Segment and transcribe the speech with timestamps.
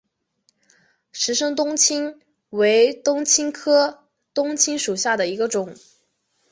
[1.11, 2.19] 石生冬青
[2.49, 5.75] 为冬青科冬青属下的一个种。